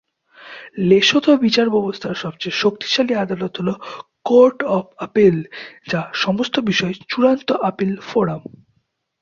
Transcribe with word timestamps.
Lesotho 0.79 1.31
বিচার 1.37 1.67
ব্যবস্থার 1.69 2.15
সবচেয়ে 2.15 2.59
শক্তিশালী 2.59 3.13
আদালত 3.15 3.53
হ'ল 3.57 3.69
কোর্ট 4.25 4.57
অফ 4.69 4.85
আপিল, 4.97 5.35
যা 5.89 6.01
সমস্ত 6.15 6.55
বিষয়ে 6.59 6.95
চূড়ান্ত 7.07 7.49
আপিল 7.61 7.91
ফোরাম। 8.01 8.41